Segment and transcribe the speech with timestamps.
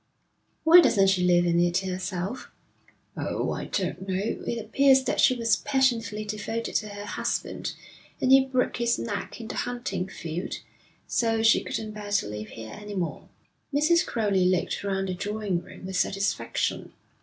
[0.63, 2.49] 'Why doesn't she live in it herself?'
[3.15, 4.15] 'Oh, I don't know.
[4.47, 7.75] It appears that she was passionately devoted to her husband,
[8.19, 10.55] and he broke his neck in the hunting field,
[11.05, 13.29] so she couldn't bear to live here any more.'
[13.71, 14.03] Mrs.
[14.03, 16.93] Crowley looked round the drawing room with satisfaction.